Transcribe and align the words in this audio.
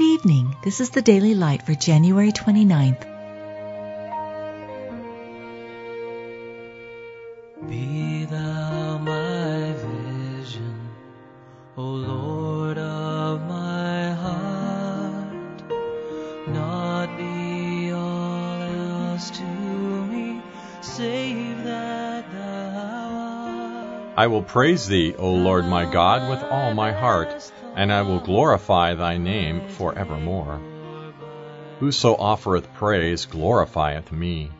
evening. 0.00 0.56
This 0.64 0.80
is 0.80 0.90
the 0.90 1.02
Daily 1.02 1.34
Light 1.34 1.62
for 1.66 1.74
January 1.74 2.32
29th. 2.32 3.02
Be 7.68 8.24
thou 8.24 8.98
my 8.98 9.72
vision, 9.72 10.88
O 11.76 11.82
Lord 11.82 12.78
of 12.78 13.42
my 13.42 14.12
heart. 14.12 15.62
Not 16.48 17.16
be 17.18 17.92
all 17.92 18.62
else 18.62 19.30
to 19.30 19.44
me, 19.44 20.40
save 20.80 21.64
that 21.64 22.32
thou 22.32 22.78
art. 22.78 24.14
I 24.16 24.26
will 24.28 24.42
praise 24.42 24.86
thee, 24.86 25.14
O 25.18 25.32
Lord 25.34 25.66
my 25.66 25.84
God, 25.84 26.30
with 26.30 26.42
all 26.50 26.72
my 26.72 26.92
heart, 26.92 27.52
and 27.74 27.92
I 27.92 28.02
will 28.02 28.20
glorify 28.20 28.94
thy 28.94 29.16
name 29.16 29.68
for 29.68 29.96
evermore. 29.98 30.60
Whoso 31.80 32.14
offereth 32.14 32.72
praise 32.74 33.26
glorifieth 33.26 34.12
me. 34.12 34.50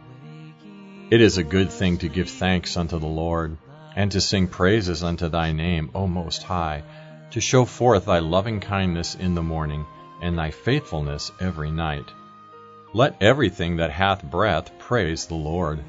It 1.11 1.21
is 1.21 1.39
a 1.39 1.45
good 1.45 1.71
thing 1.71 1.99
to 1.99 2.09
give 2.09 2.31
thanks 2.31 2.77
unto 2.77 2.99
the 2.99 3.07
Lord, 3.07 3.59
and 3.95 4.11
to 4.13 4.21
sing 4.21 4.49
praises 4.49 5.03
unto 5.03 5.29
thy 5.29 5.53
name, 5.53 5.91
O 5.95 6.07
Most 6.07 6.43
High, 6.43 6.83
to 7.33 7.41
show 7.41 7.65
forth 7.65 8.07
thy 8.07 8.21
loving 8.21 8.61
kindness 8.61 9.15
in 9.15 9.35
the 9.35 9.43
morning, 9.43 9.85
and 10.23 10.39
thy 10.39 10.51
faithfulness 10.51 11.31
every 11.41 11.71
night. 11.71 12.07
Let 12.95 13.23
everything 13.23 13.77
that 13.77 13.91
hath 13.91 14.23
breath 14.23 14.79
praise 14.79 15.27
the 15.27 15.35
Lord. 15.35 15.81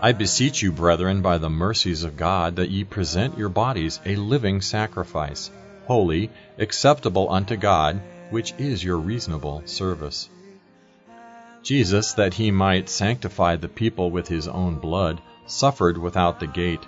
I 0.00 0.12
beseech 0.12 0.62
you, 0.62 0.72
brethren, 0.72 1.20
by 1.20 1.38
the 1.38 1.50
mercies 1.50 2.04
of 2.04 2.16
God, 2.16 2.56
that 2.56 2.70
ye 2.70 2.84
present 2.84 3.36
your 3.36 3.48
bodies 3.48 4.00
a 4.06 4.16
living 4.16 4.60
sacrifice, 4.60 5.50
holy, 5.86 6.30
acceptable 6.58 7.30
unto 7.30 7.56
God, 7.56 8.00
which 8.30 8.54
is 8.58 8.82
your 8.82 8.98
reasonable 8.98 9.62
service. 9.66 10.28
Jesus, 11.62 12.14
that 12.14 12.34
he 12.34 12.50
might 12.50 12.88
sanctify 12.88 13.56
the 13.56 13.68
people 13.68 14.10
with 14.10 14.28
his 14.28 14.48
own 14.48 14.76
blood, 14.76 15.20
suffered 15.46 15.98
without 15.98 16.40
the 16.40 16.46
gate. 16.46 16.86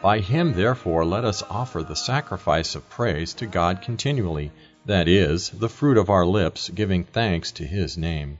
By 0.00 0.20
him, 0.20 0.52
therefore, 0.54 1.04
let 1.04 1.24
us 1.24 1.42
offer 1.48 1.82
the 1.82 1.96
sacrifice 1.96 2.74
of 2.74 2.88
praise 2.88 3.34
to 3.34 3.46
God 3.46 3.82
continually, 3.82 4.52
that 4.86 5.08
is, 5.08 5.50
the 5.50 5.68
fruit 5.68 5.96
of 5.96 6.10
our 6.10 6.26
lips, 6.26 6.68
giving 6.68 7.04
thanks 7.04 7.52
to 7.52 7.64
his 7.64 7.96
name. 7.96 8.38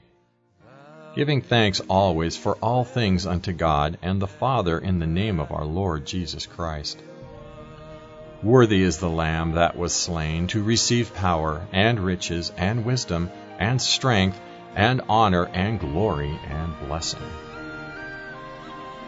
Giving 1.15 1.41
thanks 1.41 1.79
always 1.81 2.35
for 2.35 2.55
all 2.55 2.83
things 2.83 3.25
unto 3.25 3.53
God 3.53 3.97
and 4.01 4.21
the 4.21 4.27
Father 4.27 4.79
in 4.79 4.99
the 4.99 5.07
name 5.07 5.39
of 5.39 5.51
our 5.51 5.65
Lord 5.65 6.05
Jesus 6.05 6.45
Christ. 6.45 6.99
Worthy 8.43 8.81
is 8.81 8.97
the 8.97 9.09
Lamb 9.09 9.53
that 9.53 9.77
was 9.77 9.93
slain 9.93 10.47
to 10.47 10.61
receive 10.61 11.13
power, 11.13 11.65
and 11.71 11.97
riches, 11.97 12.51
and 12.57 12.83
wisdom, 12.83 13.31
and 13.57 13.81
strength, 13.81 14.37
and 14.75 14.99
honor 15.07 15.45
and 15.53 15.79
glory 15.79 16.37
and 16.49 16.73
blessing. 16.85 17.21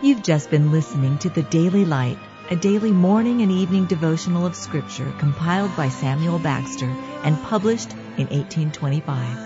You've 0.01 0.23
just 0.23 0.49
been 0.49 0.71
listening 0.71 1.17
to 1.17 1.29
the 1.29 1.41
Daily 1.41 1.83
Light, 1.83 2.17
a 2.49 2.55
daily 2.55 2.93
morning 2.93 3.41
and 3.41 3.51
evening 3.51 3.87
devotional 3.87 4.45
of 4.45 4.55
Scripture 4.55 5.11
compiled 5.17 5.75
by 5.75 5.89
Samuel 5.89 6.39
Bagster 6.39 6.87
and 7.23 7.35
published 7.43 7.91
in 8.17 8.27
1825. 8.27 9.37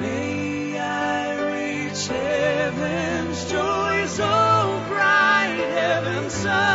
May 0.00 0.78
I 0.78 1.86
reach 1.86 2.08
heaven's 2.08 3.50
joy 3.50 4.06
so 4.06 4.26
bright, 4.26 4.34
heaven's 4.34 4.53
sun. 6.34 6.73